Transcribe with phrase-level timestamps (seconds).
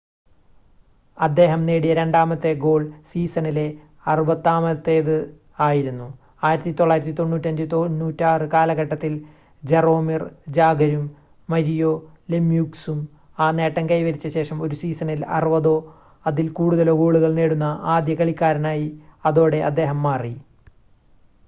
[1.17, 3.73] അദ്ദേഹം നേടിയ രണ്ടാമത്തെ ഗോൾ സീസണിലെ
[4.05, 5.17] അറുപതാമത്തേത്
[5.59, 6.07] ആയിരുന്നു
[6.45, 9.25] 1995-96 കാലഘട്ടത്തിൽ
[9.63, 10.31] ജറോമിർ
[10.57, 11.05] ജാഗറും
[11.49, 12.09] മരിയോ
[12.33, 13.07] ലെമ്യൂക്സും
[13.37, 15.87] ആ നേട്ടം കൈവരിച്ച ശേഷം ഒരു സീസണിൽ 60-ഓ
[16.25, 18.99] അതിൽ കൂടുതലോ ഗോളുകൾ നേടുന്ന ആദ്യ കളിക്കാരനായി
[19.25, 20.35] അതോടെ അദ്ദേഹം മാറി